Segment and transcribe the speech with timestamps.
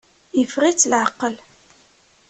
[0.39, 1.35] Yeffeɣ-itt leɛqel.